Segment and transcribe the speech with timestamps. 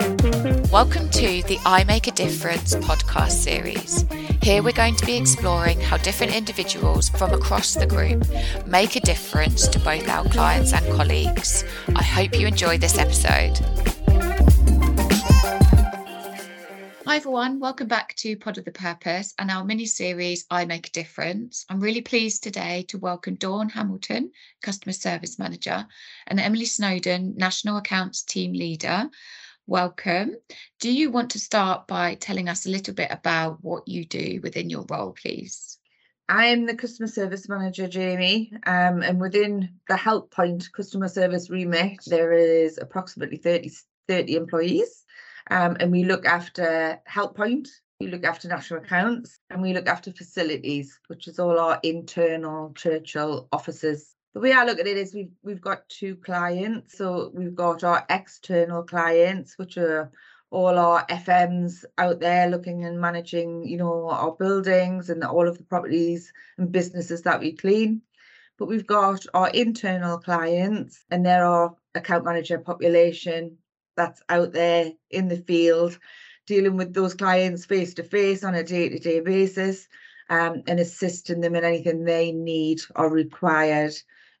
[0.00, 4.06] Welcome to the I Make a Difference podcast series.
[4.40, 8.24] Here we're going to be exploring how different individuals from across the group
[8.66, 11.64] make a difference to both our clients and colleagues.
[11.94, 13.58] I hope you enjoy this episode.
[17.04, 20.86] Hi everyone, welcome back to Pod of the Purpose and our mini series I Make
[20.86, 21.66] a Difference.
[21.68, 24.30] I'm really pleased today to welcome Dawn Hamilton,
[24.62, 25.86] Customer Service Manager,
[26.26, 29.10] and Emily Snowdon, National Accounts Team Leader.
[29.66, 30.36] Welcome.
[30.80, 34.40] Do you want to start by telling us a little bit about what you do
[34.42, 35.78] within your role, please?
[36.28, 41.50] I am the customer service manager, Jaime, um, and within the Help Point customer service
[41.50, 43.72] remit, there is approximately 30,
[44.06, 45.04] 30 employees.
[45.50, 47.68] Um, and we look after Help Point,
[48.00, 52.72] we look after national accounts, and we look after facilities, which is all our internal
[52.74, 54.14] Churchill offices.
[54.32, 56.96] The way I look at it is we've we've got two clients.
[56.96, 60.12] So we've got our external clients, which are
[60.50, 65.58] all our FMs out there looking and managing, you know, our buildings and all of
[65.58, 68.02] the properties and businesses that we clean.
[68.56, 73.58] But we've got our internal clients, and they're our account manager population
[73.96, 75.98] that's out there in the field
[76.46, 79.88] dealing with those clients face to face on a day-to-day basis
[80.30, 83.94] um, and assisting them in anything they need or required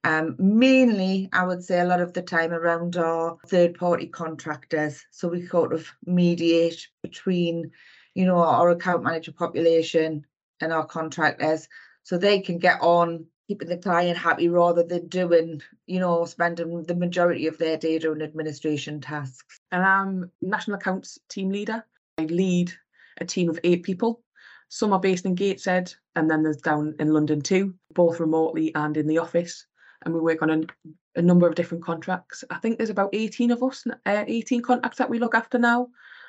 [0.04, 5.04] um, mainly i would say a lot of the time around our third party contractors
[5.10, 7.70] so we sort of mediate between
[8.14, 10.24] you know our account manager population
[10.60, 11.68] and our contractors
[12.02, 16.84] so they can get on keeping the client happy rather than doing, you know, spending
[16.84, 19.58] the majority of their day doing administration tasks.
[19.72, 21.84] And I'm National Accounts Team Leader.
[22.16, 22.72] I lead
[23.20, 24.22] a team of eight people.
[24.68, 28.96] Some are based in Gateshead, and then there's down in London too, both remotely and
[28.96, 29.66] in the office.
[30.04, 30.60] And we work on a,
[31.16, 32.44] a number of different contracts.
[32.50, 35.88] I think there's about 18 of us, uh, 18 contracts that we look after now.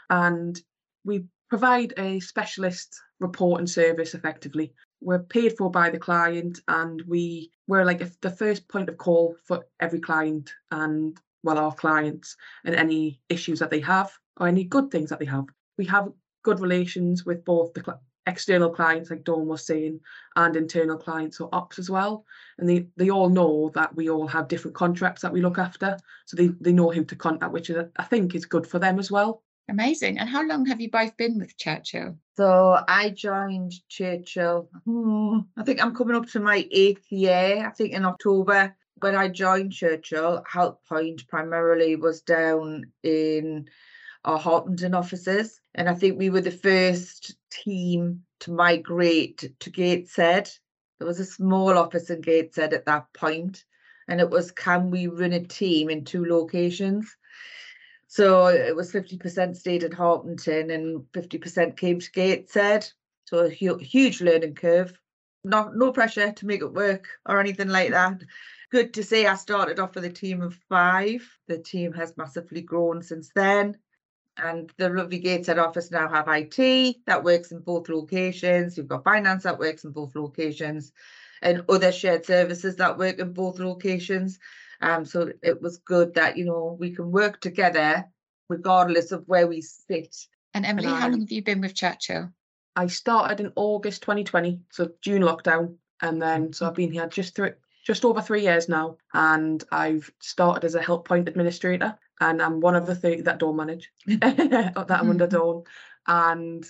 [0.09, 0.59] And
[1.05, 7.51] we provide a specialist reporting service effectively we're paid for by the client and we
[7.67, 12.75] we're like the first point of call for every client and well our clients and
[12.75, 15.45] any issues that they have or any good things that they have
[15.77, 16.09] we have
[16.43, 19.99] good relations with both the external clients like Dawn was saying
[20.35, 22.25] and internal clients or ops as well
[22.57, 25.97] and they they all know that we all have different contracts that we look after
[26.25, 28.99] so they, they know who to contact which is, I think is good for them
[28.99, 30.19] as well Amazing.
[30.19, 32.17] And how long have you both been with Churchill?
[32.35, 34.69] So I joined Churchill.
[34.83, 37.65] Hmm, I think I'm coming up to my eighth year.
[37.65, 43.69] I think in October when I joined Churchill, Help Point primarily was down in
[44.25, 45.59] our Harpenden offices.
[45.73, 50.49] And I think we were the first team to migrate to Gateshead.
[50.97, 53.63] There was a small office in Gateshead at that point,
[54.07, 57.15] and it was can we run a team in two locations?
[58.07, 62.91] So it was 50% stayed at Harpenden and 50% came to Gateshead.
[63.25, 64.99] So a hu- huge learning curve.
[65.45, 68.21] Not no pressure to make it work or anything like that.
[68.69, 71.25] Good to say I started off with a team of five.
[71.47, 73.77] The team has massively grown since then.
[74.43, 78.75] And the lovely Gateshead office now have IT that works in both locations.
[78.75, 80.91] You've got finance that works in both locations
[81.41, 84.39] and other shared services that work in both locations.
[84.81, 88.05] Um, so it was good that, you know, we can work together
[88.49, 90.15] regardless of where we sit.
[90.53, 92.31] And Emily, and how long have you been with Churchill?
[92.75, 95.75] I started in August 2020, so June lockdown.
[96.01, 97.53] And then, so I've been here just through
[97.85, 98.97] just over three years now.
[99.13, 101.97] And I've started as a help point administrator.
[102.21, 105.63] And I'm one of the 30 that don't manage, that I'm under Dawn.
[106.07, 106.65] And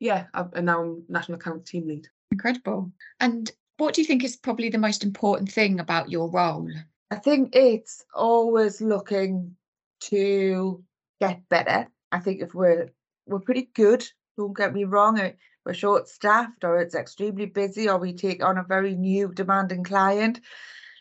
[0.00, 2.08] yeah, I've, and now I'm national account team lead.
[2.32, 2.90] Incredible.
[3.20, 6.68] And what do you think is probably the most important thing about your role?
[7.10, 9.54] I think it's always looking
[10.00, 10.82] to
[11.20, 11.88] get better.
[12.10, 12.90] I think if we're
[13.26, 14.04] we're pretty good,
[14.36, 15.32] don't get me wrong, uh,
[15.64, 19.82] we're short staffed or it's extremely busy or we take on a very new demanding
[19.84, 20.40] client,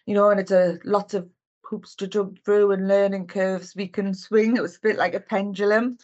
[0.06, 1.30] you know, and it's a lots of
[1.70, 4.56] hoops to jump through and learning curves we can swing.
[4.56, 5.98] It was a bit like a pendulum.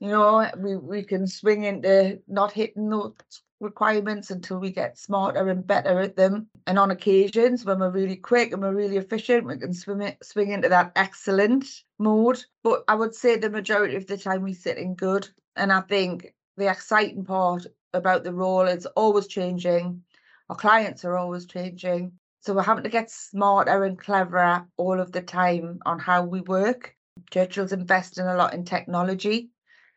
[0.00, 3.14] You know, we, we can swing into not hitting those
[3.60, 6.48] requirements until we get smarter and better at them.
[6.66, 10.18] And on occasions, when we're really quick and we're really efficient, we can swim it,
[10.22, 11.66] swing into that excellent
[11.98, 12.44] mode.
[12.64, 15.28] But I would say the majority of the time we sit in good.
[15.56, 20.02] And I think the exciting part about the role is always changing.
[20.48, 22.12] Our clients are always changing.
[22.42, 26.40] So we're having to get smarter and cleverer all of the time on how we
[26.40, 26.96] work.
[27.30, 29.50] Churchill's investing a lot in technology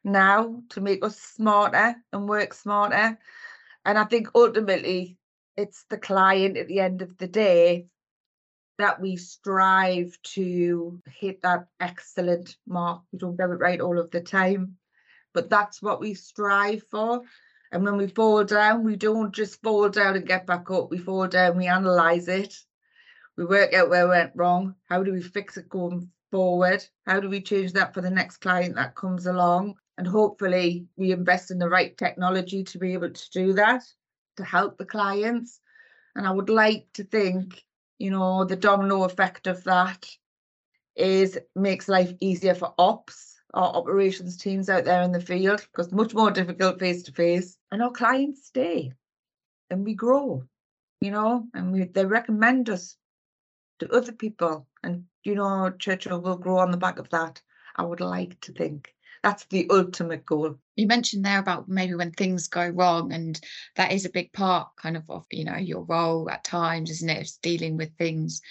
[0.04, 3.18] now to make us smarter and work smarter.
[3.84, 5.18] And I think ultimately
[5.58, 7.88] it's the client at the end of the day
[8.78, 13.02] that we strive to hit that excellent mark.
[13.12, 14.78] We don't get it right all of the time,
[15.34, 17.24] but that's what we strive for.
[17.72, 20.92] And when we fall down, we don't just fall down and get back up.
[20.92, 22.54] We fall down, we analyze it,
[23.38, 24.76] we work out where we went wrong.
[24.90, 26.86] How do we fix it going forward?
[27.06, 29.76] How do we change that for the next client that comes along?
[29.98, 33.84] And hopefully, we invest in the right technology to be able to do that
[34.38, 35.60] to help the clients.
[36.16, 37.64] And I would like to think,
[37.98, 40.06] you know, the domino effect of that
[40.96, 45.92] is makes life easier for ops, our operations teams out there in the field, because
[45.92, 48.92] much more difficult face to face, and our clients stay
[49.70, 50.44] and we grow,
[51.02, 52.98] you know, and we they recommend us
[53.80, 54.68] to other people.
[54.84, 57.42] And you know, Churchill will grow on the back of that.
[57.76, 58.94] I would like to think
[59.24, 60.56] that's the ultimate goal.
[60.76, 63.40] You mentioned there about maybe when things go wrong, and
[63.76, 67.10] that is a big part kind of of you know your role at times, isn't
[67.10, 67.22] it?
[67.22, 68.42] It's dealing with things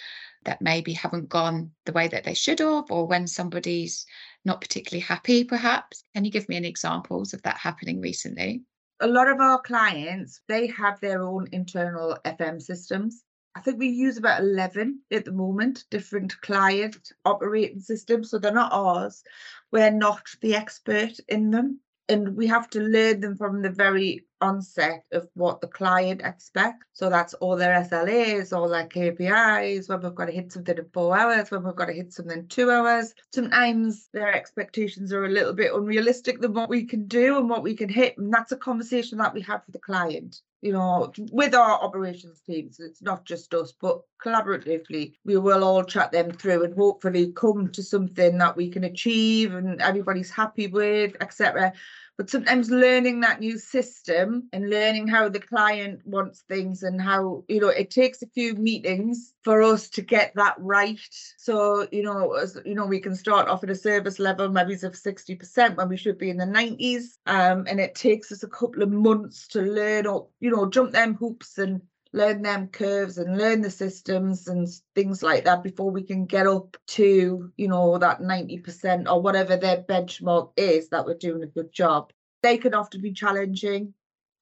[0.43, 4.05] that maybe haven't gone the way that they should have, or when somebody's
[4.45, 6.03] not particularly happy, perhaps.
[6.13, 8.63] Can you give me any examples of that happening recently?
[9.01, 13.23] A lot of our clients, they have their own internal FM systems.
[13.55, 18.29] I think we use about 11 at the moment, different client operating systems.
[18.29, 19.23] So they're not ours.
[19.71, 21.79] We're not the expert in them.
[22.07, 26.85] And we have to learn them from the very onset of what the client expects.
[26.93, 30.85] So that's all their SLAs, all their KPIs, when we've got to hit something in
[30.93, 33.13] four hours, when we've got to hit something in two hours.
[33.33, 37.63] Sometimes their expectations are a little bit unrealistic than what we can do and what
[37.63, 38.17] we can hit.
[38.17, 42.41] And that's a conversation that we have with the client you know, with our operations
[42.41, 47.31] teams, it's not just us, but collaboratively, we will all chat them through and hopefully
[47.33, 51.71] come to something that we can achieve and everybody's happy with, etc
[52.17, 57.43] but sometimes learning that new system and learning how the client wants things and how
[57.47, 60.99] you know it takes a few meetings for us to get that right.
[61.37, 64.73] So you know as you know we can start off at a service level maybe
[64.73, 68.47] of 60% when we should be in the 90s um, and it takes us a
[68.47, 71.81] couple of months to learn or you know jump them hoops and
[72.15, 76.47] learn them curves and learn the systems and things like that before we can get
[76.47, 81.47] up to you know that 90% or whatever their benchmark is that we're doing a
[81.47, 83.93] good job they can often be challenging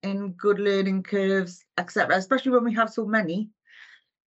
[0.04, 3.50] in good learning curves etc especially when we have so many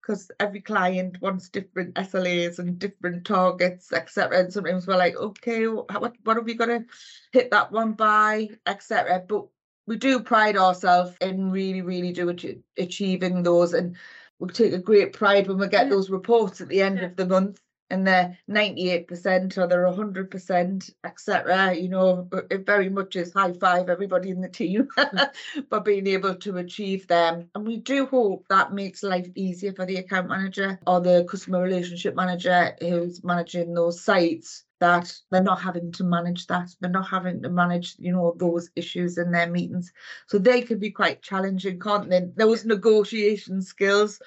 [0.02, 4.38] because every client wants different SLAs and different targets, etc.
[4.38, 6.86] And sometimes we're like, okay, what, what are we going to
[7.32, 9.24] hit that one by, etc.
[9.28, 9.46] But
[9.86, 12.34] we do pride ourselves in really, really do
[12.76, 13.96] achieving those, and
[14.38, 15.90] we take a great pride when we get yeah.
[15.90, 17.06] those reports at the end yeah.
[17.06, 17.60] of the month
[17.90, 21.74] and they're 98% or they're 100%, etc.
[21.74, 24.88] You know, it very much is high five everybody in the team
[25.70, 27.48] for being able to achieve them.
[27.54, 31.62] And we do hope that makes life easier for the account manager or the customer
[31.62, 37.08] relationship manager who's managing those sites that they're not having to manage that they're not
[37.08, 39.90] having to manage you know those issues in their meetings
[40.26, 44.20] so they can be quite challenging can't they those negotiation skills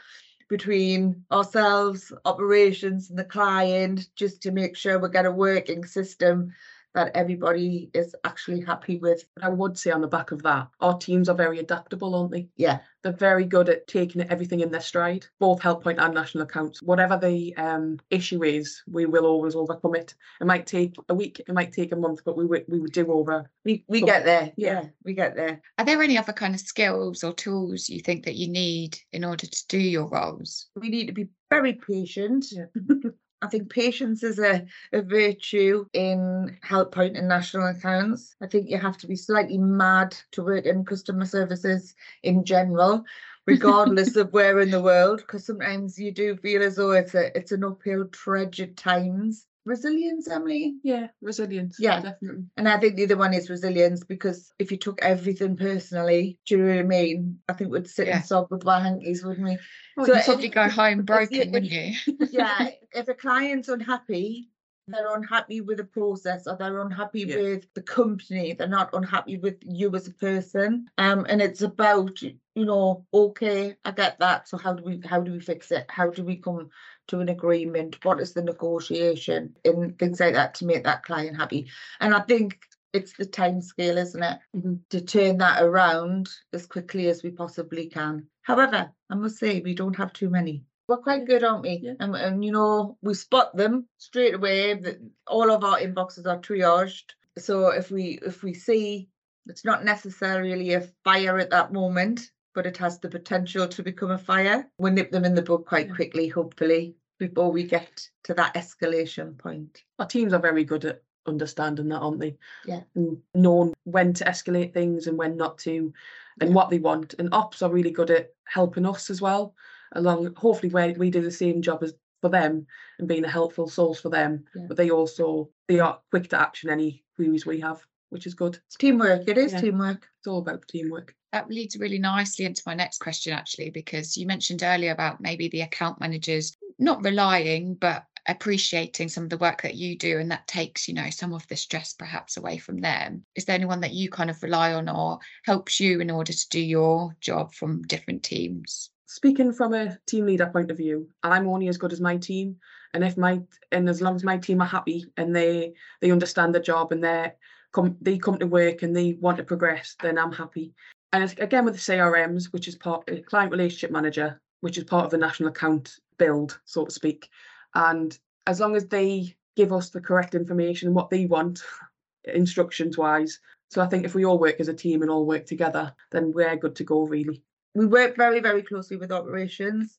[0.49, 6.51] between ourselves operations and the client just to make sure we get a working system
[6.95, 9.24] that everybody is actually happy with.
[9.36, 12.31] But I would say on the back of that, our teams are very adaptable, aren't
[12.31, 12.47] they?
[12.56, 12.80] Yeah.
[13.01, 16.81] They're very good at taking everything in their stride, both Helppoint and national accounts.
[16.81, 20.15] Whatever the um, issue is, we will always overcome it.
[20.41, 22.92] It might take a week, it might take a month, but we would we would
[22.92, 23.50] do over.
[23.63, 24.51] We we get there.
[24.57, 24.81] Yeah.
[24.81, 25.61] yeah, we get there.
[25.78, 29.23] Are there any other kind of skills or tools you think that you need in
[29.23, 30.68] order to do your roles?
[30.75, 32.47] We need to be very patient.
[32.52, 32.66] Yeah.
[33.41, 38.35] I think patience is a, a virtue in Helppoint and national accounts.
[38.41, 43.05] I think you have to be slightly mad to work in customer services in general,
[43.47, 47.35] regardless of where in the world, because sometimes you do feel as though it's a
[47.37, 50.76] it's an uphill trudge at times resilience, Emily?
[50.83, 51.78] Yeah, resilience.
[51.80, 52.45] Yeah, definitely.
[52.57, 56.57] And I think the other one is resilience because if you took everything personally, do
[56.57, 57.40] you know what I mean?
[57.47, 58.18] I think we'd sit yeah.
[58.18, 59.57] and sob with our hankies, wouldn't we?
[59.95, 61.94] Well, so you'd probably go home broken, wouldn't you?
[62.31, 62.69] yeah.
[62.92, 64.49] If a client's unhappy,
[64.91, 67.37] they're unhappy with the process or they're unhappy yeah.
[67.37, 70.87] with the company they're not unhappy with you as a person.
[70.97, 75.21] Um and it's about you know okay i get that so how do we how
[75.21, 75.85] do we fix it?
[75.89, 76.69] How do we come
[77.07, 78.03] to an agreement?
[78.03, 79.55] What is the negotiation?
[79.65, 81.67] And things like that to make that client happy.
[81.99, 82.59] And i think
[82.91, 84.39] it's the time scale isn't it?
[84.55, 84.73] Mm-hmm.
[84.89, 88.27] to turn that around as quickly as we possibly can.
[88.41, 91.79] However i must say we don't have too many we're quite good, aren't we?
[91.83, 91.93] Yeah.
[91.99, 94.73] And, and you know, we spot them straight away.
[94.73, 97.11] That all of our inboxes are triaged.
[97.37, 99.07] So if we if we see
[99.45, 104.11] it's not necessarily a fire at that moment, but it has the potential to become
[104.11, 106.95] a fire, we nip them in the bud quite quickly, hopefully.
[107.19, 109.83] before we get to that escalation point.
[109.99, 112.37] Our teams are very good at understanding that, aren't they?
[112.65, 112.81] Yeah.
[112.95, 115.93] And knowing when to escalate things and when not to,
[116.39, 116.55] and Yeah.
[116.55, 117.15] what they want.
[117.19, 119.53] And ops are really good at helping us as well.
[119.93, 122.67] Along, hopefully, we we do the same job as for them
[122.99, 124.45] and being a helpful source for them.
[124.55, 124.65] Yeah.
[124.67, 128.59] But they also they are quick to action any queries we have, which is good.
[128.67, 129.61] It's teamwork, it is Yeah.
[129.61, 130.07] teamwork.
[130.19, 131.15] It's all about teamwork.
[131.31, 135.47] That leads really nicely into my next question, actually, because you mentioned earlier about maybe
[135.47, 140.31] the account managers not relying, but appreciating some of the work that you do, and
[140.31, 143.25] that takes, you know, some of the stress perhaps away from them.
[143.35, 146.49] Is there anyone that you kind of rely on or helps you in order to
[146.49, 148.89] do your job from different teams?
[149.09, 152.56] Speaking from a team leader point of view, I'm only as good as my team.
[152.94, 156.54] And if my and as long as my team are happy and they they understand
[156.54, 157.33] the job and they
[157.73, 160.75] come they come to work and they want to progress, then I'm happy.
[161.11, 164.83] And it's, again with the CRMs, which is part uh, client relationship manager, which is
[164.83, 167.30] part of the national account build, so to speak.
[167.73, 171.63] And as long as they give us the correct information, what they want,
[172.25, 173.39] instructions wise.
[173.71, 176.31] So I think if we all work as a team and all work together, then
[176.31, 177.44] we're good to go really.
[177.76, 179.97] We work very, very closely with operations,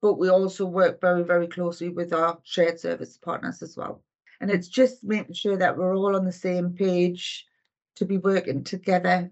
[0.00, 4.02] but we also work very, very closely with our shared service partners as well.
[4.40, 7.44] And it's just making sure that we're all on the same page
[7.96, 9.30] to be working together.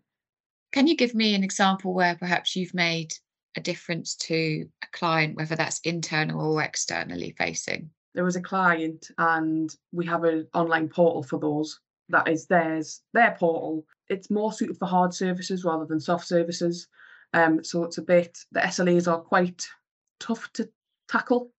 [0.72, 3.14] Can you give me an example where perhaps you've made
[3.56, 7.90] a difference to a client, whether that's internal or externally facing?
[8.16, 13.02] there was a client and we have an online portal for those that is theirs
[13.12, 16.88] their portal it's more suited for hard services rather than soft services
[17.34, 19.66] um so it's a bit the slas are quite
[20.20, 20.68] tough to
[21.08, 21.50] tackle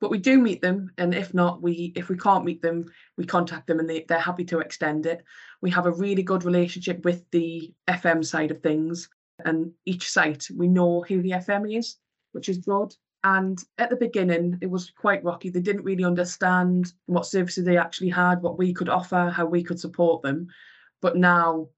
[0.00, 2.84] but we do meet them and if not we if we can't meet them
[3.16, 5.22] we contact them and they, they're happy to extend it
[5.62, 9.08] we have a really good relationship with the fm side of things
[9.44, 11.96] and each site we know who the fm is
[12.32, 12.94] which is good
[13.26, 15.50] and at the beginning, it was quite rocky.
[15.50, 19.64] They didn't really understand what services they actually had, what we could offer, how we
[19.64, 20.46] could support them.
[21.02, 21.70] But now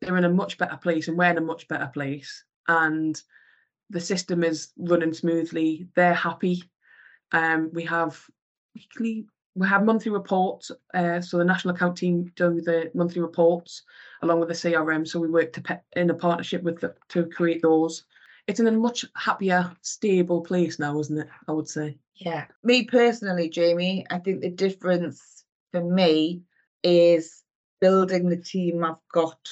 [0.00, 2.44] they're in a much better place and we're in a much better place.
[2.68, 3.20] And
[3.90, 5.88] the system is running smoothly.
[5.94, 6.64] They're happy.
[7.32, 8.20] Um, we have
[8.74, 10.70] weekly, we have monthly reports.
[10.92, 13.82] Uh, so the national account team do the monthly reports
[14.22, 15.06] along with the CRM.
[15.06, 18.04] So we work to pe- in a partnership with the, to create those
[18.46, 21.28] it's in a much happier, stable place now, isn't it?
[21.48, 21.98] I would say.
[22.14, 22.46] Yeah.
[22.62, 26.42] Me personally, Jaime, I think the difference for me
[26.82, 27.42] is
[27.80, 29.48] building the team I've got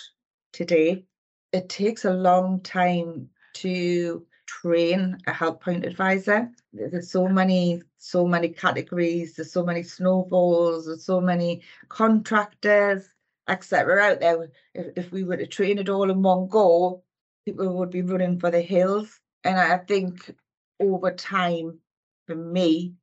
[0.53, 1.05] today.
[1.53, 6.51] It takes a long time to train a help point advisor.
[6.73, 13.09] There's so many, so many categories, there's so many snowballs, there's so many contractors,
[13.49, 14.03] etc.
[14.03, 14.51] out there.
[14.75, 17.03] If, if we were to train it all in one go,
[17.45, 19.21] people would be running for the hills.
[19.45, 20.35] And I think
[20.81, 21.79] over time,
[22.27, 22.95] for me,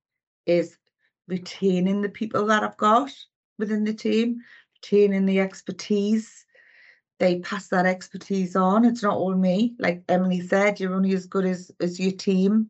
[0.45, 0.77] is
[1.27, 3.11] retaining the people that I've got
[3.57, 4.41] within the team,
[4.75, 6.45] retaining the expertise.
[7.19, 8.85] They pass that expertise on.
[8.85, 9.75] It's not all me.
[9.77, 12.69] Like Emily said, you're only as good as, as your team.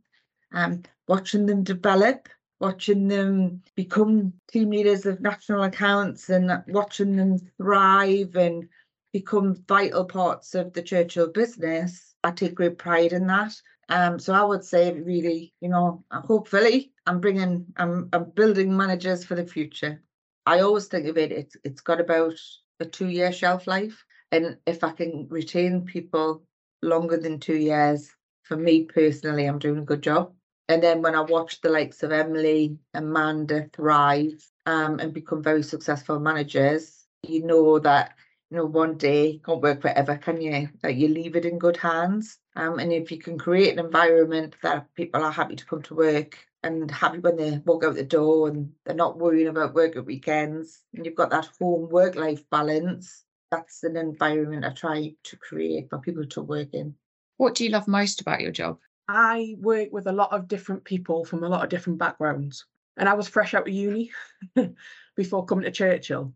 [0.52, 2.28] Um, watching them develop,
[2.60, 8.68] watching them become team leaders of national accounts and watching them thrive and
[9.14, 12.16] become vital parts of the Churchill business.
[12.24, 13.54] I take great pride in that.
[13.90, 19.24] Um, so I would say really, you know, hopefully I'm bringing, I'm, I'm building managers
[19.24, 20.02] for the future.
[20.46, 22.34] I always think of it, it's, it's got about
[22.80, 24.04] a two year shelf life.
[24.32, 26.44] And if I can retain people
[26.82, 28.10] longer than two years,
[28.44, 30.34] for me personally, I'm doing a good job.
[30.68, 35.64] And then when I watch the likes of Emily, Amanda thrive um, and become very
[35.64, 38.14] successful managers, you know that
[38.50, 40.70] you know, one day you can't work forever, can you?
[40.82, 42.40] That you leave it in good hands.
[42.56, 45.96] Um, and if you can create an environment that people are happy to come to
[45.96, 49.96] work and happy when they walk out the door and they're not worrying about work
[49.96, 55.14] at weekends, and you've got that home work life balance, that's an environment I try
[55.24, 56.96] to create for people to work in.
[57.38, 58.80] What do you love most about your job?
[59.08, 62.66] I work with a lot of different people from a lot of different backgrounds.
[62.98, 64.12] And I was fresh out of uni
[65.16, 66.34] before coming to Churchill.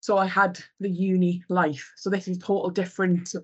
[0.00, 1.92] So I had the uni life.
[1.96, 3.34] So this is total different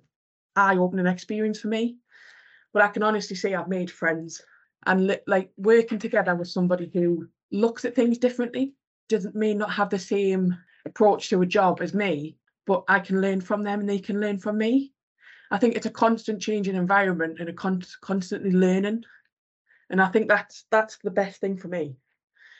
[0.54, 1.96] eye-opening experience for me.
[2.72, 4.42] But I can honestly say I've made friends
[4.86, 8.74] and li- like working together with somebody who looks at things differently,
[9.08, 13.20] doesn't mean not have the same approach to a job as me, but I can
[13.20, 14.92] learn from them and they can learn from me.
[15.50, 19.04] I think it's a constant changing environment and a con- constantly learning.
[19.90, 21.96] And I think that's that's the best thing for me.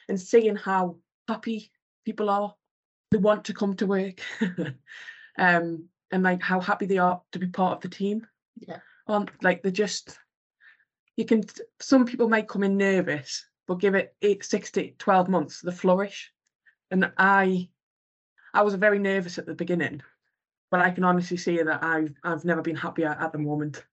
[0.09, 0.97] And seeing how
[1.27, 1.73] happy
[2.05, 2.55] people are,
[3.11, 4.21] they want to come to work.
[5.39, 8.27] um, and like how happy they are to be part of the team.
[8.57, 8.79] Yeah.
[9.09, 10.19] On like they just
[11.17, 11.43] you can
[11.81, 15.73] some people might come in nervous but give it eight, six to 12 months, they
[15.73, 16.33] flourish.
[16.91, 17.69] And I,
[18.57, 20.01] I was very nervous at the beginning,
[20.71, 23.85] but I can honestly say that I've, I've never been happier at the moment.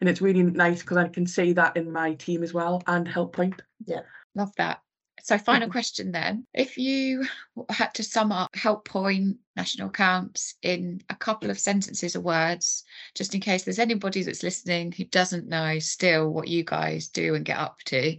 [0.00, 3.06] And it's really nice because I can see that in my team as well and
[3.06, 3.62] Help Point.
[3.86, 4.00] Yeah,
[4.34, 4.80] love that.
[5.22, 5.72] So, final mm-hmm.
[5.72, 6.46] question then.
[6.52, 7.26] If you
[7.68, 12.84] had to sum up Help Point national accounts in a couple of sentences or words,
[13.14, 17.34] just in case there's anybody that's listening who doesn't know still what you guys do
[17.34, 18.16] and get up to,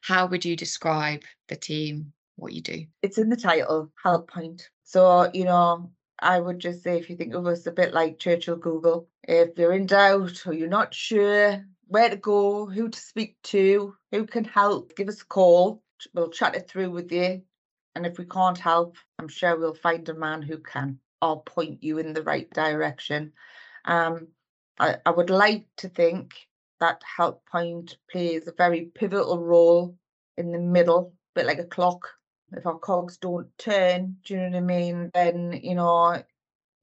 [0.00, 2.86] how would you describe the team, what you do?
[3.02, 4.70] It's in the title, Help Point.
[4.92, 8.18] So, you know, I would just say if you think of us a bit like
[8.18, 12.98] Churchill Google, if you're in doubt or you're not sure where to go, who to
[12.98, 15.82] speak to, who can help, give us a call.
[16.12, 17.40] We'll chat it through with you.
[17.94, 21.82] And if we can't help, I'm sure we'll find a man who can or point
[21.82, 23.32] you in the right direction.
[23.86, 24.28] Um,
[24.78, 26.34] I, I would like to think
[26.80, 29.96] that Help Point plays a very pivotal role
[30.36, 32.10] in the middle, a bit like a clock.
[32.56, 35.10] If our cogs don't turn, do you know what I mean?
[35.14, 36.22] Then, you know,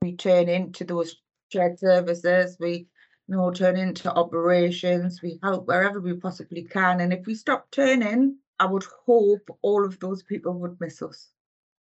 [0.02, 1.16] we turn into those
[1.52, 2.88] shared services, we
[3.30, 7.00] you know, turn into operations, we help wherever we possibly can.
[7.00, 11.30] And if we stop turning, I would hope all of those people would miss us.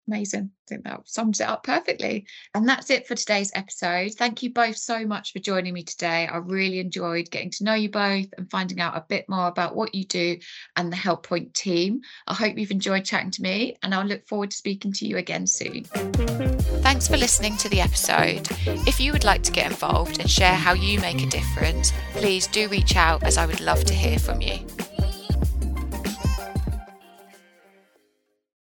[0.07, 0.51] Amazing.
[0.53, 2.27] I think that sums it up perfectly.
[2.53, 4.13] And that's it for today's episode.
[4.13, 6.27] Thank you both so much for joining me today.
[6.27, 9.75] I really enjoyed getting to know you both and finding out a bit more about
[9.75, 10.37] what you do
[10.75, 12.01] and the Help Point team.
[12.27, 15.17] I hope you've enjoyed chatting to me and I'll look forward to speaking to you
[15.17, 15.85] again soon.
[16.83, 18.47] Thanks for listening to the episode.
[18.87, 22.45] If you would like to get involved and share how you make a difference, please
[22.47, 24.59] do reach out as I would love to hear from you.